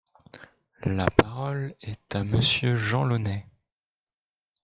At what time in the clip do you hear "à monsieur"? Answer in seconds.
2.15-2.75